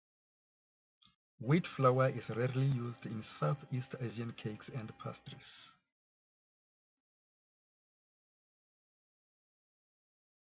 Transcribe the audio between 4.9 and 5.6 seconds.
pastries.